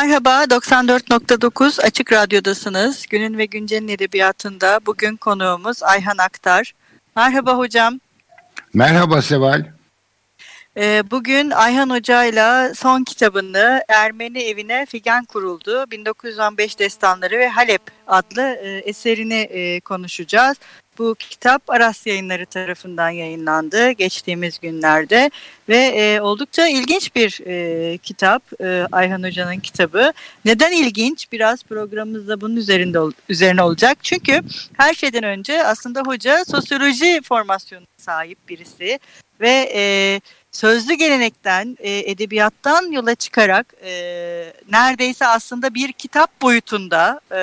[0.00, 3.06] Merhaba, 94.9 Açık Radyo'dasınız.
[3.06, 6.72] Günün ve Güncel'in edebiyatında bugün konuğumuz Ayhan Aktar.
[7.16, 8.00] Merhaba hocam.
[8.74, 9.64] Merhaba Seval.
[10.76, 15.84] Ee, bugün Ayhan Hoca ile son kitabını Ermeni Evine Figen Kuruldu.
[15.90, 20.56] 1915 Destanları ve Halep adlı e, eserini e, konuşacağız.
[21.00, 25.30] Bu kitap Aras Yayınları tarafından yayınlandı geçtiğimiz günlerde
[25.68, 30.12] ve e, oldukça ilginç bir e, kitap e, Ayhan Hoca'nın kitabı.
[30.44, 31.32] Neden ilginç?
[31.32, 33.98] Biraz programımızda bunun üzerinde üzerine olacak.
[34.02, 34.40] Çünkü
[34.76, 38.98] her şeyden önce aslında hoca sosyoloji formasyonu sahip birisi
[39.40, 40.20] ve e,
[40.52, 43.92] sözlü gelenekten, e, edebiyattan yola çıkarak e,
[44.70, 47.40] neredeyse aslında bir kitap boyutunda e,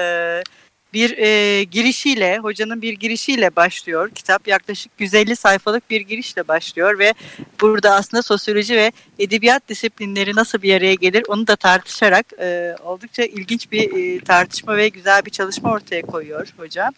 [0.93, 4.09] bir e, girişiyle, hocanın bir girişiyle başlıyor.
[4.09, 7.13] Kitap yaklaşık 150 sayfalık bir girişle başlıyor ve
[7.61, 13.23] burada aslında sosyoloji ve edebiyat disiplinleri nasıl bir araya gelir onu da tartışarak e, oldukça
[13.23, 16.91] ilginç bir e, tartışma ve güzel bir çalışma ortaya koyuyor hoca.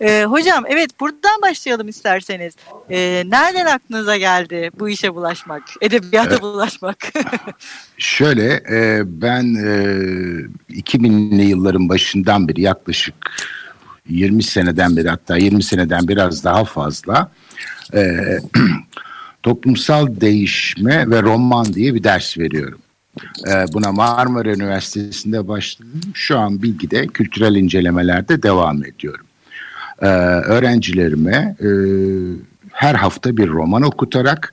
[0.00, 2.54] E, hocam evet buradan başlayalım isterseniz.
[2.90, 6.42] E, nereden aklınıza geldi bu işe bulaşmak, edebiyata evet.
[6.42, 6.96] bulaşmak?
[7.98, 9.68] Şöyle e, ben e,
[10.70, 13.14] 2000'li yılların başından beri yaklaşık
[14.08, 17.30] 20 seneden beri hatta 20 seneden biraz daha fazla
[17.94, 18.00] e,
[19.42, 22.78] toplumsal değişme ve roman diye bir ders veriyorum.
[23.48, 26.00] E, buna Marmara Üniversitesi'nde başladım.
[26.14, 29.27] Şu an bilgide kültürel incelemelerde devam ediyorum
[30.02, 31.68] e, öğrencilerime e,
[32.72, 34.52] her hafta bir roman okutarak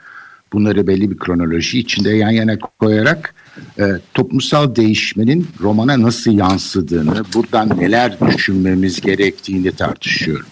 [0.53, 3.33] bunları belli bir kronoloji içinde yan yana koyarak
[3.79, 3.83] e,
[4.13, 10.45] toplumsal değişmenin romana nasıl yansıdığını, buradan neler düşünmemiz gerektiğini tartışıyorum.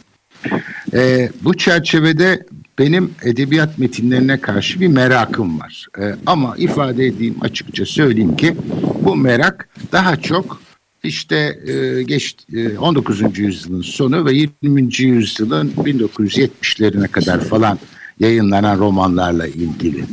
[0.94, 2.46] E, bu çerçevede
[2.80, 5.88] benim edebiyat metinlerine karşı bir merakım var.
[6.00, 8.56] E, ama ifade edeyim açıkça söyleyeyim ki
[9.02, 10.62] bu merak daha çok
[11.04, 13.40] işte e, geç e, 19.
[13.40, 14.96] yüzyılın sonu ve 20.
[15.00, 17.80] yüzyılın 1970'lerine kadar falan
[18.20, 20.06] yayınlanan romanlarla ilgili.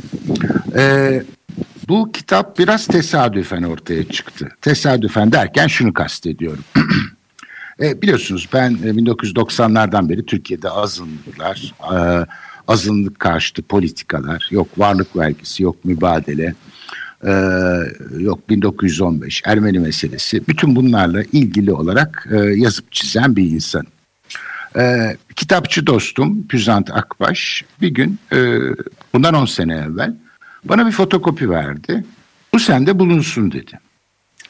[0.75, 1.23] E,
[1.87, 4.49] bu kitap biraz tesadüfen ortaya çıktı.
[4.61, 6.63] Tesadüfen derken şunu kastediyorum.
[7.81, 12.25] e, biliyorsunuz ben 1990'lardan e, beri Türkiye'de azınlıklar, e,
[12.67, 16.55] azınlık karşıtı politikalar, yok varlık vergisi, yok mübadele,
[17.25, 17.31] e,
[18.17, 23.85] yok 1915 Ermeni meselesi bütün bunlarla ilgili olarak e, yazıp çizen bir insan.
[24.77, 28.59] E, kitapçı dostum Püzant Akbaş bir gün e,
[29.13, 30.15] bundan 10 sene evvel
[30.63, 32.05] bana bir fotokopi verdi.
[32.53, 33.79] Bu sende bulunsun dedi.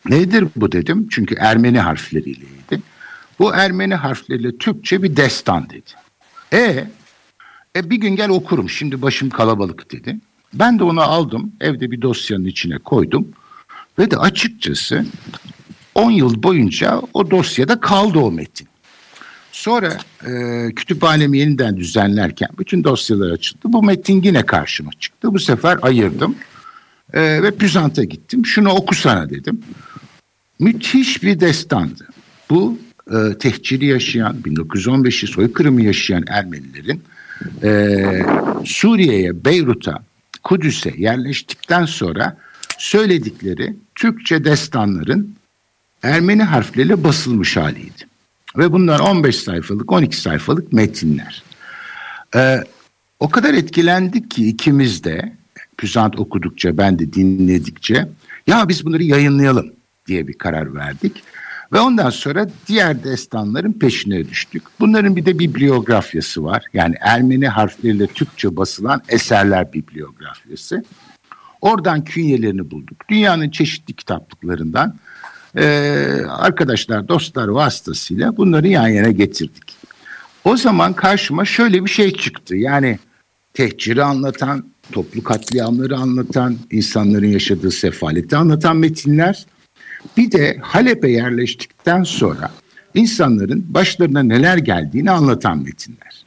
[0.09, 2.81] Nedir bu dedim çünkü Ermeni harfleriyleydi.
[3.39, 5.91] Bu Ermeni harfleriyle Türkçe bir destan dedi.
[6.53, 6.87] E,
[7.75, 10.17] e bir gün gel okurum şimdi başım kalabalık dedi.
[10.53, 13.27] Ben de onu aldım, evde bir dosyanın içine koydum
[13.99, 15.05] ve de açıkçası
[15.95, 18.67] 10 yıl boyunca o dosyada kaldı o metin.
[19.51, 19.97] Sonra
[20.27, 20.31] e,
[20.75, 23.61] kütüphanemi yeniden düzenlerken bütün dosyalar açıldı.
[23.65, 25.33] Bu metin yine karşıma çıktı.
[25.33, 26.35] Bu sefer ayırdım
[27.13, 28.45] e, ve Püzant'a gittim.
[28.45, 29.61] Şunu okusana dedim.
[30.59, 32.07] Müthiş bir destandı.
[32.49, 32.79] Bu
[33.11, 37.01] e, tehciri yaşayan, 1915'i soykırımı yaşayan Ermenilerin
[37.63, 38.23] e,
[38.65, 39.99] Suriye'ye, Beyrut'a
[40.43, 42.37] Kudüs'e yerleştikten sonra
[42.77, 45.35] söyledikleri Türkçe destanların
[46.03, 48.03] Ermeni harfleriyle basılmış haliydi.
[48.57, 51.43] Ve bunlar 15 sayfalık, 12 sayfalık metinler.
[52.35, 52.63] Ee,
[53.19, 55.33] o kadar etkilendik ki ikimiz de
[55.77, 58.07] Püsant okudukça ben de dinledikçe
[58.47, 59.73] ya biz bunları yayınlayalım
[60.07, 61.23] diye bir karar verdik.
[61.73, 64.63] Ve ondan sonra diğer destanların peşine düştük.
[64.79, 66.63] Bunların bir de bibliografyası var.
[66.73, 70.83] Yani Ermeni harfleriyle Türkçe basılan eserler bibliografyası.
[71.61, 73.09] Oradan künyelerini bulduk.
[73.09, 74.95] Dünyanın çeşitli kitaplıklarından
[75.55, 75.65] e,
[76.29, 79.77] arkadaşlar, dostlar vasıtasıyla bunları yan yana getirdik.
[80.43, 82.55] O zaman karşıma şöyle bir şey çıktı.
[82.55, 82.99] Yani
[83.53, 89.45] tehciri anlatan, toplu katliamları anlatan, insanların yaşadığı sefaleti anlatan metinler
[90.17, 92.51] bir de Halep'e yerleştikten sonra
[92.93, 96.25] insanların başlarına neler geldiğini anlatan metinler.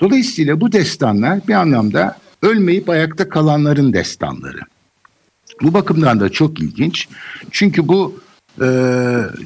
[0.00, 4.60] Dolayısıyla bu destanlar bir anlamda ölmeyip ayakta kalanların destanları.
[5.62, 7.08] Bu bakımdan da çok ilginç.
[7.50, 8.20] Çünkü bu
[8.60, 8.66] e,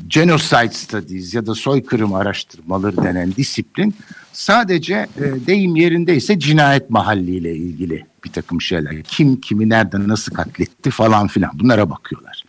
[0.08, 3.94] genocide studies ya da soykırım araştırmaları denen disiplin
[4.32, 9.02] sadece e, deyim yerindeyse cinayet mahalliyle ilgili bir takım şeyler.
[9.02, 12.43] Kim kimi nereden nasıl katletti falan filan bunlara bakıyorlar.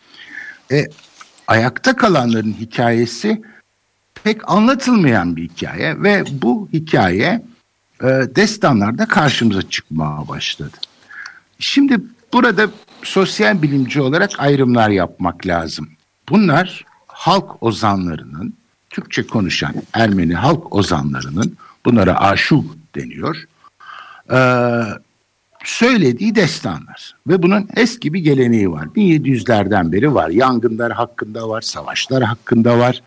[0.72, 0.86] E,
[1.48, 3.42] ayakta kalanların hikayesi
[4.24, 7.46] pek anlatılmayan bir hikaye ve bu hikaye
[8.02, 10.78] e, destanlarda karşımıza çıkmaya başladı.
[11.60, 11.98] Şimdi
[12.34, 12.70] burada
[13.04, 15.90] sosyal bilimci olarak ayrımlar yapmak lazım.
[16.30, 18.54] Bunlar halk ozanlarının,
[18.90, 22.66] Türkçe konuşan Ermeni halk ozanlarının, bunlara aşuk
[22.96, 23.44] deniyor,
[24.32, 24.40] e,
[25.66, 27.16] söylediği destanlar.
[27.28, 28.86] Ve bunun eski bir geleneği var.
[28.86, 30.30] 1700'lerden beri var.
[30.30, 33.02] Yangınlar hakkında var, savaşlar hakkında var.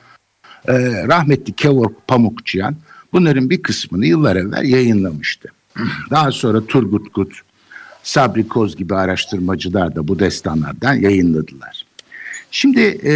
[0.69, 0.75] E,
[1.09, 2.77] rahmetli Kevork Pamukçıyan
[3.13, 5.49] bunların bir kısmını yıllar evvel yayınlamıştı.
[6.11, 7.33] Daha sonra Turgut Kut,
[8.03, 11.87] Sabri Koz gibi araştırmacılar da bu destanlardan yayınladılar.
[12.51, 13.13] Şimdi e,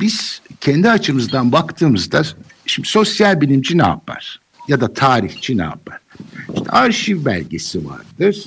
[0.00, 2.22] biz kendi açımızdan baktığımızda
[2.66, 4.40] şimdi sosyal bilimci ne yapar?
[4.68, 5.98] Ya da tarihçi ne yapar?
[6.54, 8.44] İşte arşiv belgesi vardır.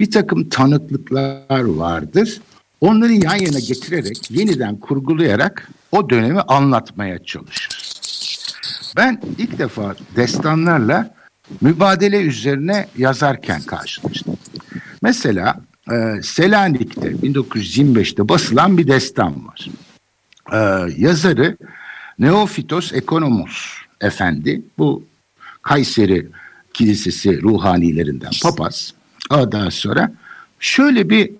[0.00, 2.40] Bir takım tanıklıklar vardır.
[2.80, 7.80] Onları yan yana getirerek, yeniden kurgulayarak o dönemi anlatmaya çalışır.
[8.96, 11.14] Ben ilk defa destanlarla
[11.60, 14.36] mübadele üzerine yazarken karşılaştım.
[15.02, 15.60] Mesela
[15.92, 19.68] e, Selanik'te 1925'te basılan bir destan var.
[20.52, 21.56] E, yazarı
[22.18, 24.62] Neofitos Ekonomos Efendi.
[24.78, 25.04] Bu
[25.62, 26.26] Kayseri
[26.80, 28.94] Kilisesi ruhanilerinden papaz.
[29.30, 30.12] Ondan sonra
[30.60, 31.30] şöyle bir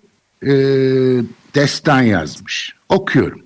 [0.42, 0.52] e,
[1.54, 2.74] destan yazmış.
[2.88, 3.42] Okuyorum.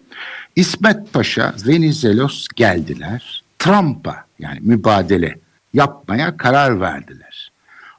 [0.57, 3.43] İsmet Paşa, Venizelos geldiler.
[3.59, 5.39] Trump'a yani mübadele
[5.75, 7.53] yapmaya karar verdiler.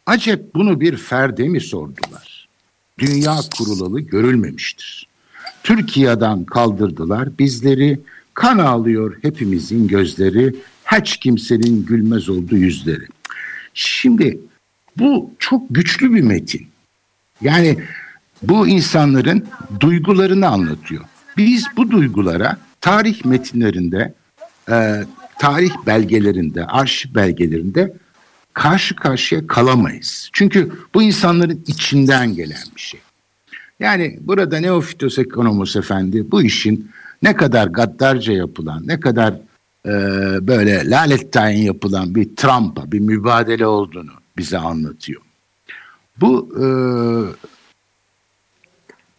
[0.05, 2.47] Acep bunu bir ferde mi sordular?
[2.99, 5.07] Dünya kurulalı görülmemiştir.
[5.63, 7.99] Türkiye'den kaldırdılar bizleri,
[8.33, 10.55] kan ağlıyor hepimizin gözleri,
[10.91, 13.05] hiç kimsenin gülmez oldu yüzleri.
[13.75, 14.39] Şimdi
[14.97, 16.67] bu çok güçlü bir metin.
[17.41, 17.77] Yani
[18.41, 19.47] bu insanların
[19.79, 21.03] duygularını anlatıyor.
[21.37, 24.13] Biz bu duygulara tarih metinlerinde,
[24.71, 25.03] e,
[25.39, 27.93] tarih belgelerinde, arşiv belgelerinde
[28.53, 30.29] karşı karşıya kalamayız.
[30.33, 32.99] Çünkü bu insanların içinden gelen bir şey.
[33.79, 36.91] Yani burada Neofitos Ekonomos Efendi bu işin
[37.23, 39.35] ne kadar gaddarca yapılan, ne kadar
[39.85, 39.91] e,
[40.47, 45.21] böyle lalet tayin yapılan bir Trump'a, bir mübadele olduğunu bize anlatıyor.
[46.21, 46.65] Bu e,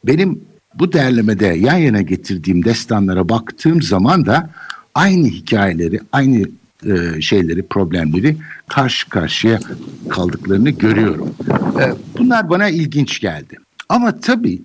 [0.05, 0.41] benim
[0.75, 4.51] bu derlemede yan yana getirdiğim destanlara baktığım zaman da
[4.95, 6.49] aynı hikayeleri, aynı
[6.87, 8.37] e, şeyleri, problemleri
[8.69, 9.61] karşı karşıya
[10.09, 11.35] kaldıklarını görüyorum.
[11.81, 13.57] E, bunlar bana ilginç geldi.
[13.89, 14.63] Ama tabii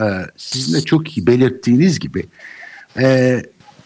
[0.00, 0.06] e,
[0.36, 2.26] sizin de çok iyi belirttiğiniz gibi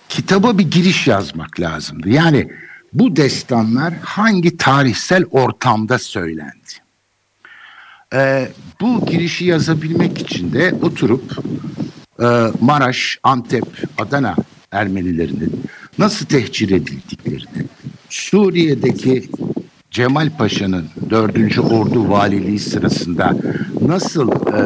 [0.09, 2.09] kitaba bir giriş yazmak lazımdı.
[2.09, 2.49] Yani
[2.93, 6.55] bu destanlar hangi tarihsel ortamda söylendi?
[8.15, 8.49] E,
[8.81, 11.39] bu girişi yazabilmek için de oturup
[12.23, 12.27] e,
[12.61, 13.65] Maraş, Antep,
[13.99, 14.37] Adana
[14.73, 15.63] Ermenilerinin
[15.99, 17.67] nasıl tehcir edildiklerini,
[18.09, 19.31] Suriye'deki
[19.91, 21.59] Cemal Paşa'nın 4.
[21.59, 23.37] Ordu Valiliği sırasında
[23.81, 24.61] nasıl e,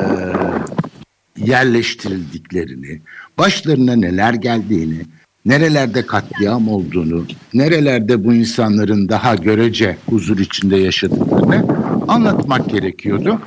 [1.36, 3.00] yerleştirildiklerini,
[3.38, 5.02] başlarına neler geldiğini,
[5.44, 11.66] nerelerde katliam olduğunu, nerelerde bu insanların daha görece huzur içinde yaşadıklarını
[12.08, 13.40] anlatmak gerekiyordu.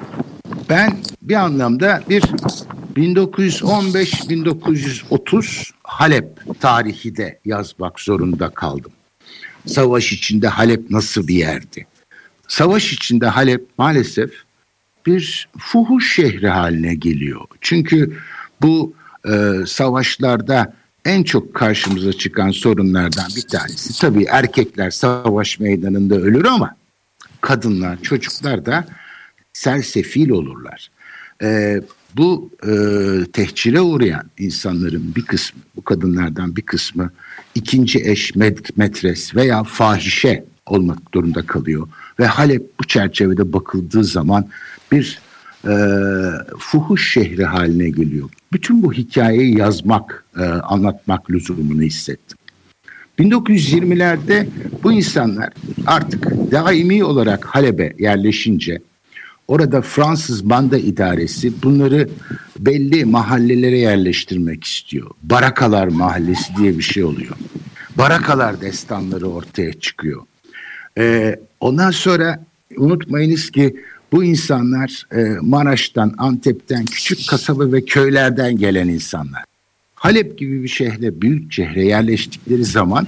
[0.69, 2.21] Ben bir anlamda bir
[2.95, 6.27] 1915-1930 Halep
[6.59, 8.91] tarihi de yazmak zorunda kaldım.
[9.65, 11.87] Savaş içinde Halep nasıl bir yerdi?
[12.47, 14.31] Savaş içinde Halep maalesef
[15.05, 17.41] bir fuhuş şehri haline geliyor.
[17.61, 18.17] Çünkü
[18.61, 18.93] bu
[19.29, 20.73] e, savaşlarda
[21.05, 26.75] en çok karşımıza çıkan sorunlardan bir tanesi tabii erkekler savaş meydanında ölür ama
[27.41, 28.85] kadınlar, çocuklar da
[29.53, 30.91] sersefil olurlar.
[31.43, 31.81] E,
[32.17, 32.71] bu e,
[33.33, 37.11] tehcire uğrayan insanların bir kısmı, bu kadınlardan bir kısmı
[37.55, 38.35] ikinci eş,
[38.75, 41.87] metres veya fahişe olmak durumunda kalıyor.
[42.19, 44.49] Ve Halep bu çerçevede bakıldığı zaman
[44.91, 45.19] bir
[45.65, 45.73] e,
[46.59, 48.29] fuhuş şehri haline geliyor.
[48.53, 52.37] Bütün bu hikayeyi yazmak, e, anlatmak lüzumunu hissettim.
[53.19, 54.47] 1920'lerde
[54.83, 55.49] bu insanlar
[55.87, 58.81] artık daimi olarak Halep'e yerleşince
[59.47, 62.09] Orada Fransız banda idaresi bunları
[62.59, 65.11] belli mahallelere yerleştirmek istiyor.
[65.23, 67.35] Barakalar mahallesi diye bir şey oluyor.
[67.97, 70.21] Barakalar destanları ortaya çıkıyor.
[70.97, 72.43] Ee, Ondan sonra
[72.77, 73.75] unutmayınız ki
[74.11, 79.43] bu insanlar e, Maraş'tan, Antep'ten, küçük kasaba ve köylerden gelen insanlar.
[79.95, 83.07] Halep gibi bir şehre, büyük şehre yerleştikleri zaman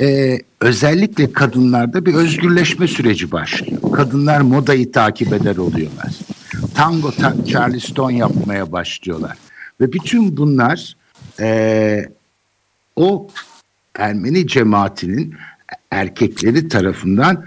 [0.00, 3.92] e, özellikle kadınlarda bir özgürleşme süreci başlıyor.
[3.92, 6.12] Kadınlar modayı takip eder oluyorlar.
[6.74, 9.36] Tango, ta charleston yapmaya başlıyorlar.
[9.80, 10.96] Ve bütün bunlar
[11.40, 12.04] e,
[12.96, 13.28] o
[13.94, 15.34] Ermeni cemaatinin
[15.90, 17.44] erkekleri tarafından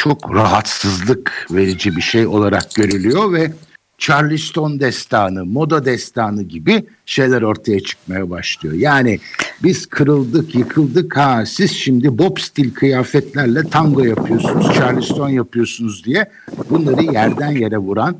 [0.00, 3.52] çok rahatsızlık verici bir şey olarak görülüyor ve
[3.98, 8.74] Charleston destanı, moda destanı gibi şeyler ortaya çıkmaya başlıyor.
[8.74, 9.20] Yani
[9.62, 16.30] biz kırıldık, yıkıldık ha siz şimdi bob stil kıyafetlerle tango yapıyorsunuz, Charleston yapıyorsunuz diye
[16.70, 18.16] bunları yerden yere vuran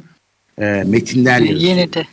[0.58, 1.60] e, metinler yazıyor.
[1.60, 2.06] Yeni de.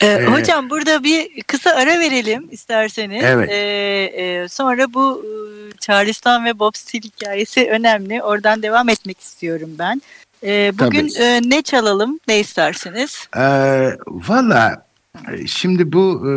[0.00, 3.24] Ee, ee, hocam burada bir kısa ara verelim isterseniz.
[3.24, 3.50] Evet.
[3.50, 5.30] Ee, e, sonra bu e,
[5.80, 8.22] Charleston ve Bob Stil hikayesi önemli.
[8.22, 10.02] Oradan devam etmek istiyorum ben.
[10.44, 13.28] Ee, bugün e, ne çalalım, ne istersiniz?
[13.36, 13.40] Ee,
[14.06, 14.84] Valla
[15.32, 16.32] e, şimdi bu e,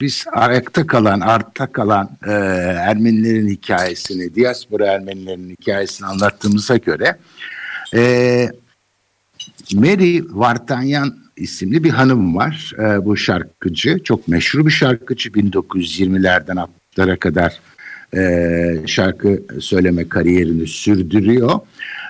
[0.00, 2.32] biz ayakta kalan, artta kalan e,
[2.90, 7.16] Ermenilerin hikayesini, diaspora Ermenilerin hikayesini anlattığımıza göre
[7.94, 8.02] e,
[9.74, 12.72] Mary Vartanyan isimli bir hanım var.
[12.78, 15.28] E, bu şarkıcı, çok meşhur bir şarkıcı.
[15.28, 16.56] 1920'lerden
[16.96, 17.60] 60'lara kadar
[18.16, 21.60] e, şarkı söyleme kariyerini sürdürüyor.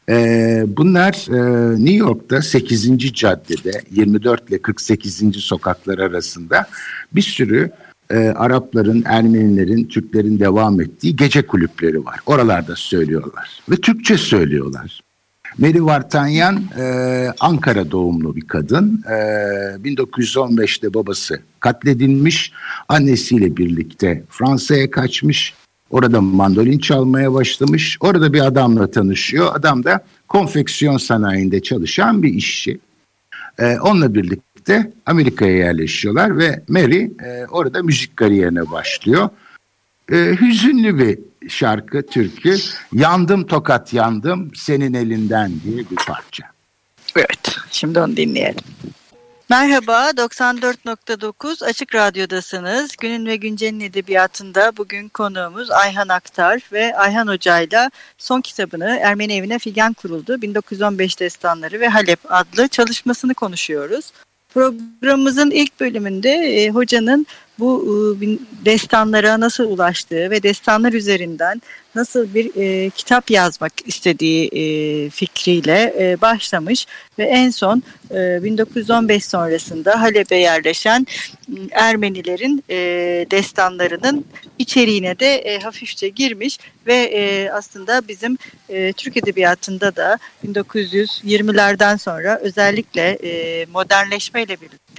[0.09, 3.13] E, bunlar e, New York'ta 8.
[3.13, 5.37] caddede 24 ile 48.
[5.37, 6.67] sokaklar arasında
[7.13, 7.71] bir sürü
[8.11, 12.21] e, Arapların, Ermenilerin, Türklerin devam ettiği gece kulüpleri var.
[12.27, 15.01] Oralarda söylüyorlar ve Türkçe söylüyorlar.
[15.59, 16.85] Meri Vartanyan e,
[17.41, 19.05] Ankara doğumlu bir kadın.
[19.07, 19.15] E,
[19.85, 22.53] 1915'te babası katledilmiş.
[22.89, 25.55] Annesiyle birlikte Fransa'ya kaçmış.
[25.91, 27.97] Orada mandolin çalmaya başlamış.
[28.01, 29.49] Orada bir adamla tanışıyor.
[29.55, 32.79] Adam da konfeksiyon sanayinde çalışan bir işçi.
[33.59, 39.29] Ee, onunla birlikte Amerika'ya yerleşiyorlar ve Mary e, orada müzik kariyerine başlıyor.
[40.13, 42.57] Ee, hüzünlü bir şarkı, türkü.
[42.93, 46.45] Yandım tokat yandım senin elinden diye bir parça.
[47.17, 48.65] Evet, şimdi onu dinleyelim.
[49.51, 52.97] Merhaba, 94.9 Açık Radyo'dasınız.
[52.97, 59.33] Günün ve Güncel'in edebiyatında bugün konuğumuz Ayhan Aktar ve Ayhan Hoca ile son kitabını Ermeni
[59.35, 64.13] Evine Figen Kuruldu 1915 Destanları ve Halep adlı çalışmasını konuşuyoruz.
[64.55, 67.27] Programımızın ilk bölümünde e, hocanın
[67.59, 68.27] bu e,
[68.65, 71.63] destanlara nasıl ulaştığı ve destanlar üzerinden
[71.95, 76.87] nasıl bir e, kitap yazmak istediği e, fikriyle e, başlamış
[77.19, 81.07] ve en son e, 1915 sonrasında Halep'e yerleşen
[81.71, 82.77] Ermenilerin e,
[83.31, 84.25] destanlarının
[84.59, 88.39] içeriğine de e, hafifçe girmiş ve e, aslında bizim
[88.69, 94.90] e, Türk Edebiyatı'nda da 1920'lerden sonra özellikle e, modernleşmeyle birlikte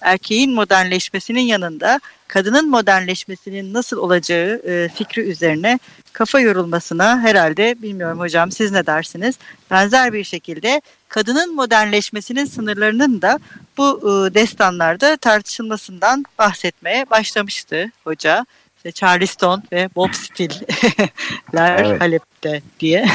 [0.00, 5.78] erkeğin modernleşmesinin yanında kadının modernleşmesinin nasıl olacağı e, fikri üzerine
[6.12, 9.38] kafa yorulmasına herhalde bilmiyorum hocam siz ne dersiniz?
[9.70, 13.38] Benzer bir şekilde kadının modernleşmesinin sınırlarının da
[13.78, 18.46] bu e, destanlarda tartışılmasından bahsetmeye başlamıştı hoca.
[18.76, 22.00] İşte Charleston ve Bob Still'ler evet.
[22.00, 23.06] Halep'te diye.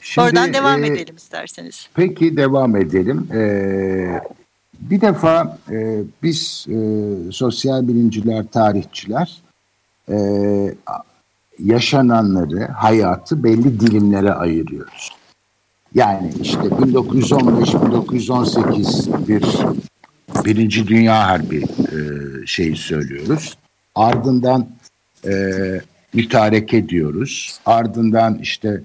[0.00, 1.88] Şimdi, Oradan devam e, edelim isterseniz.
[1.94, 3.28] Peki devam edelim.
[3.34, 4.20] Ee,
[4.90, 6.76] bir defa e, biz e,
[7.32, 9.42] sosyal bilimciler, tarihçiler
[10.08, 10.16] e,
[11.58, 15.10] yaşananları, hayatı belli dilimlere ayırıyoruz.
[15.94, 19.44] Yani işte 1915-1918 bir
[20.44, 21.66] Birinci Dünya Harbi e,
[22.46, 23.56] şeyi söylüyoruz.
[23.94, 24.66] Ardından
[25.26, 25.32] e,
[26.14, 27.58] mütareke diyoruz.
[27.66, 28.82] Ardından işte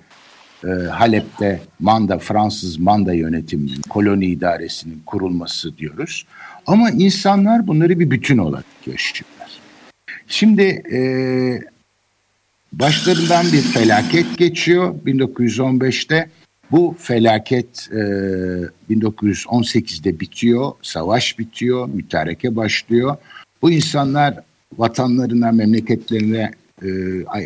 [0.63, 6.25] e, Halep'te Manda, Fransız Manda yönetiminin, koloni idaresinin kurulması diyoruz.
[6.67, 9.49] Ama insanlar bunları bir bütün olarak yaşıyorlar.
[10.27, 10.61] Şimdi
[10.91, 10.99] e,
[12.73, 16.29] başlarından bir felaket geçiyor 1915'te.
[16.71, 17.95] Bu felaket e,
[18.89, 23.15] 1918'de bitiyor, savaş bitiyor, mütareke başlıyor.
[23.61, 24.39] Bu insanlar
[24.77, 26.51] vatanlarına, memleketlerine
[26.85, 26.89] e,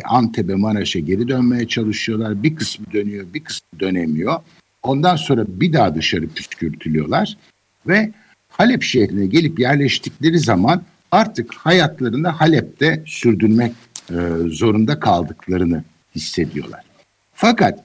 [0.04, 2.42] Antep'e, Maraş'a geri dönmeye çalışıyorlar.
[2.42, 4.40] Bir kısmı dönüyor, bir kısmı dönemiyor.
[4.82, 7.36] Ondan sonra bir daha dışarı püskürtülüyorlar
[7.86, 8.12] ve
[8.48, 13.72] Halep şehrine gelip yerleştikleri zaman artık hayatlarını Halep'te sürdürmek
[14.10, 15.84] e, zorunda kaldıklarını
[16.14, 16.80] hissediyorlar.
[17.34, 17.84] Fakat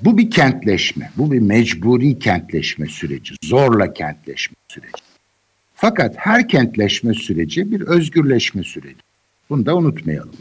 [0.00, 5.02] bu bir kentleşme, bu bir mecburi kentleşme süreci, zorla kentleşme süreci.
[5.74, 9.07] Fakat her kentleşme süreci bir özgürleşme süreci.
[9.50, 10.34] Bunu da unutmayalım.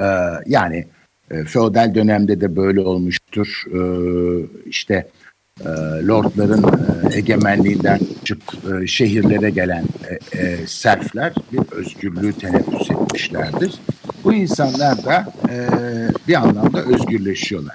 [0.00, 0.04] Ee,
[0.46, 0.86] yani
[1.30, 3.64] E, feodal dönemde de böyle olmuştur.
[3.66, 3.80] E,
[4.66, 5.08] işte
[5.60, 5.68] e,
[6.06, 9.84] lordların e, egemenliğinden çıkıp e, şehirlere gelen
[10.66, 13.74] serfler bir özgürlüğü teneffüs etmişlerdir.
[14.24, 15.32] Bu insanlar da
[16.28, 17.74] bir anlamda özgürleşiyorlar.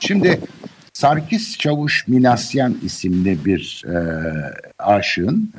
[0.00, 0.40] Şimdi
[0.92, 3.96] Sarkis Çavuş Minasyan isimli bir e,
[4.78, 5.52] aşığın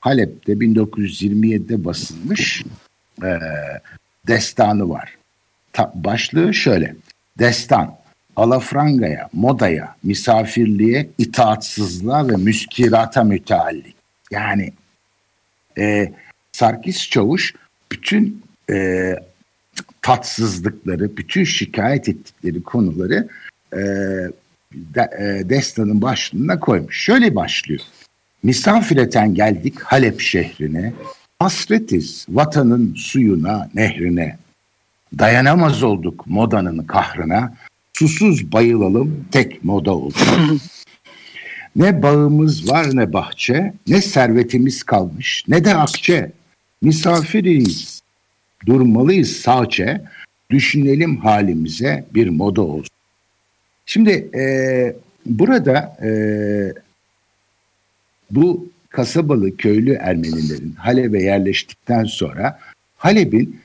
[0.00, 2.64] Halep'te 1927'de basılmış
[3.24, 3.40] e,
[4.26, 5.16] destanı var.
[5.72, 6.94] Ta, başlığı şöyle.
[7.38, 7.96] Destan,
[8.36, 13.96] alafrangaya, modaya, misafirliğe, itaatsızlığa ve müskirata müteallik.
[14.30, 14.72] Yani
[15.78, 16.12] e,
[16.52, 17.54] Sarkis Çavuş
[17.92, 19.14] bütün e,
[20.02, 23.28] tatsızlıkları, bütün şikayet ettikleri konuları
[23.72, 23.78] e,
[24.74, 27.04] de, e, destanın başlığına koymuş.
[27.04, 27.80] Şöyle başlıyor.
[28.42, 30.92] Misafireten geldik Halep şehrine,
[31.40, 34.38] hasretiz vatanın suyuna, nehrine.
[35.18, 37.54] Dayanamaz olduk modanın kahrına,
[37.92, 40.60] susuz bayılalım tek moda olsun.
[41.76, 46.32] ne bağımız var ne bahçe, ne servetimiz kalmış, ne de akçe.
[46.82, 48.02] Misafiriyiz,
[48.66, 50.02] durmalıyız sağçe,
[50.50, 52.96] düşünelim halimize bir moda olsun.
[53.86, 54.42] Şimdi e,
[55.26, 56.10] burada e,
[58.30, 62.58] bu kasabalı köylü Ermenilerin Halep'e yerleştikten sonra
[62.96, 63.60] Halep'in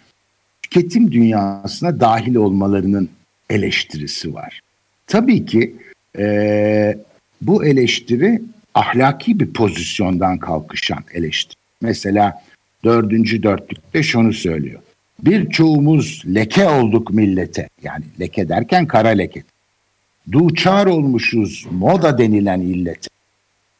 [0.61, 3.09] tüketim dünyasına dahil olmalarının
[3.49, 4.61] eleştirisi var.
[5.07, 5.75] Tabii ki
[6.17, 6.97] e,
[7.41, 8.41] bu eleştiri
[8.75, 11.55] ahlaki bir pozisyondan kalkışan eleştiri.
[11.81, 12.41] Mesela
[12.83, 14.79] dördüncü dörtlükte şunu söylüyor.
[15.19, 17.69] Birçoğumuz leke olduk millete.
[17.83, 19.43] Yani leke derken kara leke.
[20.31, 23.14] Duçar olmuşuz moda denilen illete.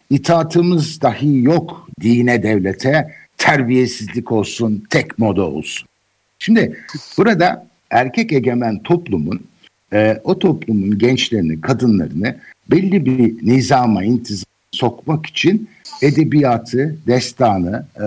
[0.10, 3.16] İtaatımız dahi yok dine devlete.
[3.38, 5.88] Terbiyesizlik olsun, tek moda olsun.
[6.40, 6.80] Şimdi
[7.18, 9.42] burada erkek egemen toplumun
[9.94, 12.38] e, o toplumun gençlerini, kadınlarını
[12.72, 15.70] belli bir nizama, intizama sokmak için
[16.02, 18.06] edebiyatı, destanı e,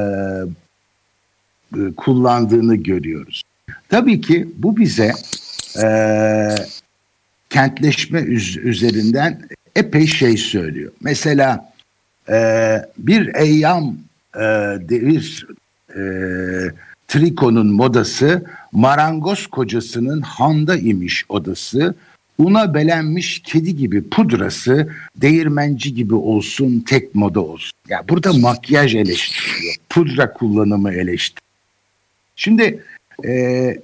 [1.81, 3.43] e, kullandığını görüyoruz.
[3.89, 5.13] Tabii ki bu bize
[5.83, 5.89] e,
[7.51, 10.93] kentleşme üz- üzerinden epey şey söylüyor.
[11.01, 11.73] Mesela
[12.29, 12.39] e,
[12.99, 13.97] bir eyyam
[14.37, 14.41] e,
[14.89, 15.47] bir
[15.97, 16.03] e,
[17.09, 21.95] trikonun modası marangoz kocasının handa imiş odası
[22.39, 27.79] una belenmiş kedi gibi pudrası değirmenci gibi olsun tek moda olsun.
[27.89, 29.75] Ya burada makyaj eleştiriliyor.
[29.89, 31.49] Pudra kullanımı eleştiriliyor.
[32.37, 32.85] Şimdi
[33.25, 33.77] e,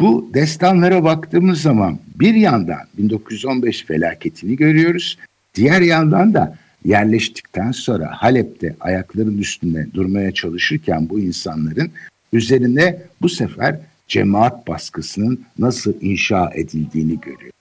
[0.00, 5.18] bu destanlara baktığımız zaman bir yandan 1915 felaketini görüyoruz.
[5.54, 11.90] Diğer yandan da yerleştikten sonra Halep'te ayakların üstünde durmaya çalışırken bu insanların
[12.32, 17.52] üzerine bu sefer cemaat baskısının nasıl inşa edildiğini görüyor.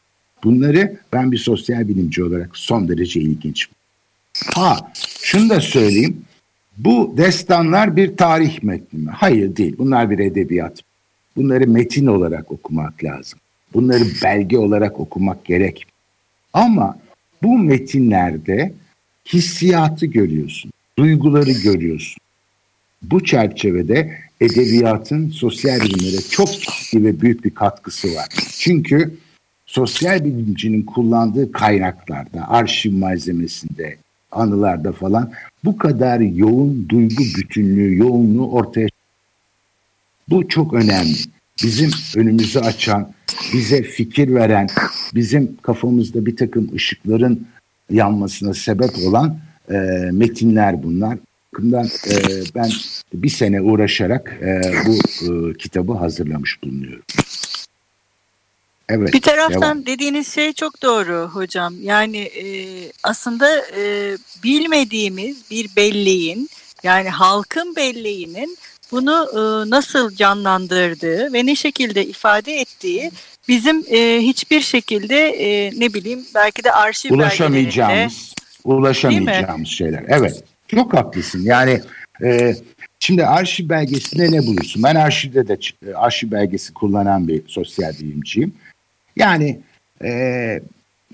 [0.44, 3.68] Bunları ben bir sosyal bilimci olarak son derece ilginç.
[4.54, 6.22] Ha şunu da söyleyeyim.
[6.78, 9.12] Bu destanlar bir tarih metni mi?
[9.12, 9.76] Hayır değil.
[9.78, 10.80] Bunlar bir edebiyat.
[11.36, 13.40] Bunları metin olarak okumak lazım.
[13.74, 15.86] Bunları belge olarak okumak gerek.
[16.54, 16.98] Ama
[17.44, 18.74] bu metinlerde
[19.34, 22.18] hissiyatı görüyorsun, duyguları görüyorsun.
[23.02, 28.28] Bu çerçevede edebiyatın sosyal bilimlere çok ciddi ve büyük bir katkısı var.
[28.60, 29.18] Çünkü
[29.66, 33.98] sosyal bilimcinin kullandığı kaynaklarda, arşiv malzemesinde,
[34.32, 35.32] anılarda falan
[35.64, 38.88] bu kadar yoğun duygu bütünlüğü, yoğunluğu ortaya
[40.30, 41.18] Bu çok önemli.
[41.64, 43.14] Bizim önümüzü açan,
[43.54, 44.68] bize fikir veren,
[45.16, 47.48] bizim kafamızda bir takım ışıkların
[47.90, 49.40] yanmasına sebep olan
[49.72, 49.76] e,
[50.12, 51.18] metinler bunlar.
[51.54, 52.16] Bakımdan e,
[52.56, 52.70] ben
[53.14, 57.04] bir sene uğraşarak e, bu e, kitabı hazırlamış bulunuyorum.
[58.90, 59.14] Evet.
[59.14, 59.86] Bir taraftan devam.
[59.86, 61.76] dediğiniz şey çok doğru hocam.
[61.82, 62.46] Yani e,
[63.04, 66.50] aslında e, bilmediğimiz bir belleğin
[66.84, 68.58] yani halkın belleğinin
[68.92, 73.12] bunu e, nasıl canlandırdığı ve ne şekilde ifade ettiği
[73.50, 78.34] bizim e, hiçbir şekilde e, ne bileyim belki de arşiv ulaşamayacağımız
[78.64, 80.04] ulaşamayacağımız şeyler.
[80.08, 80.44] Evet.
[80.68, 81.42] Çok haklısın.
[81.44, 81.82] Yani
[82.24, 82.56] e,
[83.00, 84.84] şimdi arşiv belgesinde ne bulursun?
[84.84, 85.58] Ben arşivde de
[85.88, 88.54] e, arşiv belgesi kullanan bir sosyal bilimciyim.
[89.16, 89.60] Yani
[90.04, 90.10] e,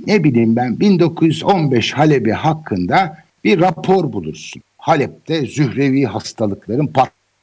[0.08, 4.62] ne bileyim ben 1915 Halep'i hakkında bir rapor bulursun.
[4.78, 6.93] Halep'te zührevi hastalıkların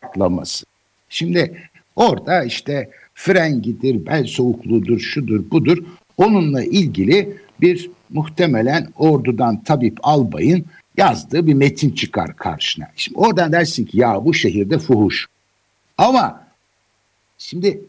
[0.02, 0.66] patlaması.
[1.08, 1.62] Şimdi
[1.96, 5.78] orada işte frengidir, bel soğukluğudur, şudur budur.
[6.16, 10.64] Onunla ilgili bir muhtemelen ordudan tabip albayın
[10.96, 12.86] yazdığı bir metin çıkar karşına.
[12.96, 15.26] Şimdi oradan dersin ki ya bu şehirde fuhuş.
[15.98, 16.46] Ama
[17.38, 17.80] şimdi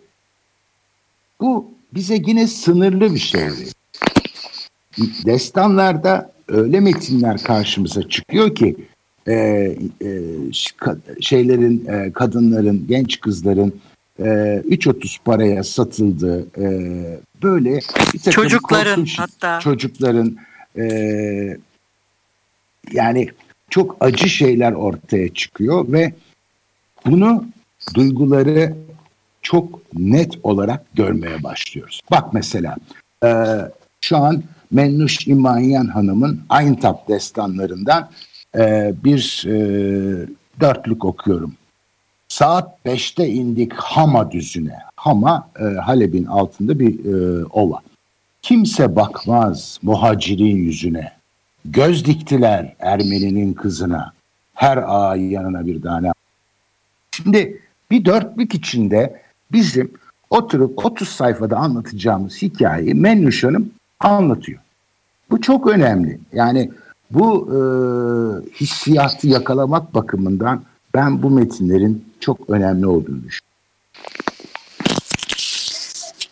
[1.42, 3.42] bu bize yine sınırlı bir şey.
[5.26, 8.76] Destanlarda öyle metinler karşımıza çıkıyor ki
[9.28, 10.22] e, e,
[11.22, 13.74] şeylerin, e, kadınların, genç kızların
[14.20, 16.68] e, 3.30 paraya satıldığı e,
[17.44, 17.80] böyle
[18.32, 20.38] çocukların hatta çocukların
[20.78, 21.58] e,
[22.92, 23.30] yani
[23.70, 26.14] çok acı şeyler ortaya çıkıyor ve
[27.06, 27.46] bunu
[27.96, 28.76] duyguları
[29.42, 32.02] çok net olarak görmeye başlıyoruz.
[32.12, 32.76] Bak mesela
[33.26, 33.30] e,
[34.02, 38.10] şu an Mennuş İmanyan Hanım'ın Ayntap destanlarından
[38.58, 39.56] e, bir e,
[40.60, 41.54] dörtlük okuyorum.
[42.28, 44.78] Saat beşte indik Hama düzüne.
[44.96, 47.80] Hama e, Halep'in altında bir e, ova.
[48.42, 51.12] Kimse bakmaz muhacirin yüzüne.
[51.66, 54.14] Göz diktiler Ermeninin kızına.
[54.54, 56.12] Her ağa yanına bir tane.
[57.12, 59.92] Şimdi bir dörtlük içinde bizim
[60.30, 64.60] oturup 30 sayfada anlatacağımız hikayeyi Mennuş Hanım anlatıyor.
[65.32, 66.20] Bu çok önemli.
[66.34, 66.72] Yani
[67.12, 67.60] bu e,
[68.56, 73.54] hissiyatı yakalamak bakımından ben bu metinlerin çok önemli olduğunu düşünüyorum.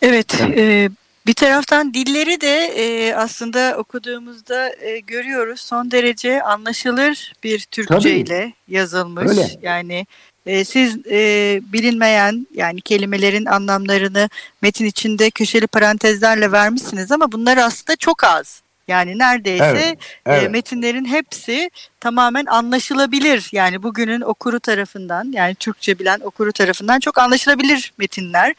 [0.02, 0.90] Evet, e,
[1.26, 8.10] bir taraftan dilleri de e, aslında okuduğumuzda e, görüyoruz son derece anlaşılır bir Türkçe Tabii.
[8.10, 9.30] ile yazılmış.
[9.30, 9.50] Öyle.
[9.62, 10.06] Yani
[10.46, 14.28] e, siz e, bilinmeyen yani kelimelerin anlamlarını
[14.62, 18.62] metin içinde köşeli parantezlerle vermişsiniz ama bunlar aslında çok az.
[18.88, 20.44] Yani neredeyse evet, evet.
[20.44, 23.48] E, metinlerin hepsi tamamen anlaşılabilir.
[23.52, 28.54] Yani bugünün okuru tarafından yani Türkçe bilen okuru tarafından çok anlaşılabilir metinler.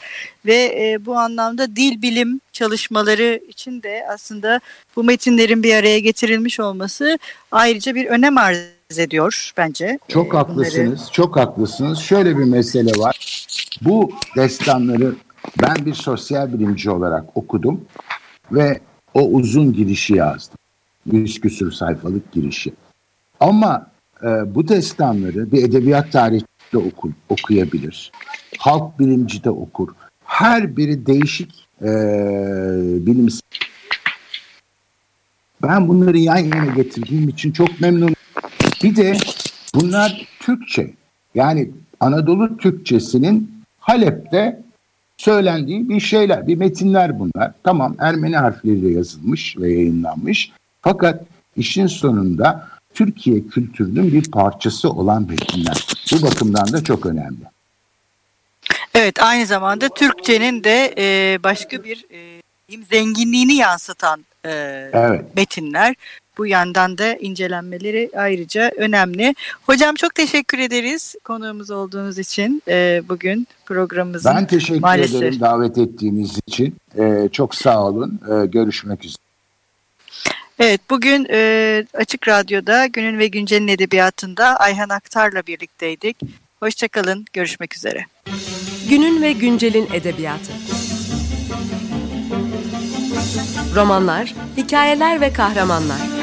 [0.45, 4.59] Ve e, bu anlamda dil bilim çalışmaları için de aslında
[4.95, 7.19] bu metinlerin bir araya getirilmiş olması
[7.51, 9.99] ayrıca bir önem arz ediyor bence.
[10.07, 11.11] Çok e, haklısınız, bunları.
[11.11, 11.99] çok haklısınız.
[11.99, 13.45] Şöyle bir mesele var.
[13.81, 15.15] Bu destanları
[15.61, 17.85] ben bir sosyal bilimci olarak okudum
[18.51, 18.79] ve
[19.13, 20.57] o uzun girişi yazdım.
[21.11, 22.73] Yüz küsür sayfalık girişi.
[23.39, 23.87] Ama
[24.23, 28.11] e, bu destanları bir edebiyat tarihçisi de okur, okuyabilir.
[28.57, 29.89] Halk bilimci de okur.
[30.25, 31.87] Her biri değişik e,
[33.05, 33.41] bilimsel.
[35.63, 38.15] Ben bunları yan yana getirdiğim için çok memnunum.
[38.83, 39.17] Bir de
[39.75, 40.93] bunlar Türkçe.
[41.35, 44.62] Yani Anadolu Türkçesinin Halep'te
[45.23, 47.51] söylendiği bir şeyler, bir metinler bunlar.
[47.63, 50.51] Tamam Ermeni harfleriyle yazılmış ve yayınlanmış.
[50.81, 51.23] Fakat
[51.57, 55.87] işin sonunda Türkiye kültürünün bir parçası olan metinler.
[56.11, 57.43] Bu bakımdan da çok önemli.
[58.93, 62.41] Evet aynı zamanda Türkçenin de e, başka bir e,
[62.91, 64.49] zenginliğini yansıtan e,
[64.93, 65.35] evet.
[65.35, 65.95] metinler.
[66.37, 69.35] Bu yandan da incelenmeleri ayrıca önemli.
[69.65, 74.35] Hocam çok teşekkür ederiz konuğumuz olduğunuz için e, bugün programımızın.
[74.35, 75.15] Ben teşekkür maalesef.
[75.21, 76.75] ederim davet ettiğiniz için.
[76.97, 78.19] E, çok sağ olun.
[78.31, 79.23] E, görüşmek üzere.
[80.59, 86.17] Evet bugün e, Açık Radyo'da Günün ve Güncel'in edebiyatında Ayhan Aktar'la birlikteydik.
[86.59, 88.05] Hoşçakalın, görüşmek üzere.
[88.89, 90.51] Günün ve Güncel'in edebiyatı.
[93.75, 96.22] Romanlar, hikayeler ve kahramanlar.